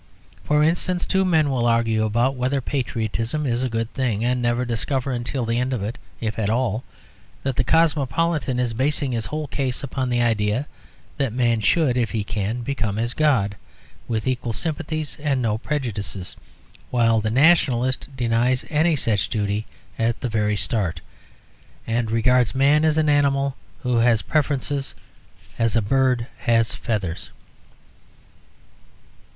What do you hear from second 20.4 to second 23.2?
start, and regards man as an